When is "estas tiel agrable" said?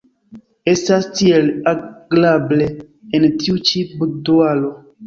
0.71-2.71